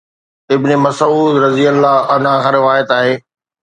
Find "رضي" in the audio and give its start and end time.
1.35-1.69